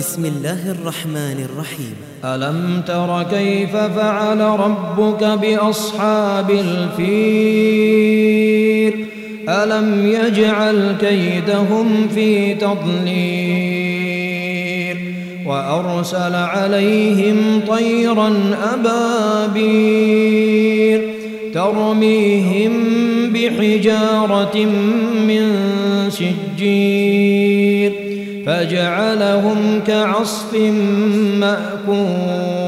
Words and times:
بسم 0.00 0.24
الله 0.24 0.70
الرحمن 0.70 1.48
الرحيم. 1.50 1.94
ألم 2.24 2.82
تر 2.86 3.22
كيف 3.30 3.76
فعل 3.76 4.40
ربك 4.40 5.24
بأصحاب 5.24 6.50
الفيل؟ 6.50 7.96
ألم 9.48 10.06
يجعل 10.06 10.96
كيدهم 11.00 12.08
في 12.14 12.54
تضليل؟ 12.54 13.76
وأرسل 15.46 16.34
عليهم 16.34 17.60
طيرا 17.68 18.56
أبابير 18.74 19.96
ترميهم 21.54 22.72
بحجارة 23.32 24.56
من 25.28 25.56
سجير 26.10 27.65
فجعلهم 28.46 29.80
كعصف 29.86 30.54
مأكول. 31.40 32.65